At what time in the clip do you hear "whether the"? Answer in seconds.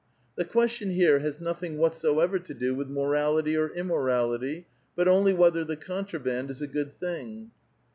5.31-5.77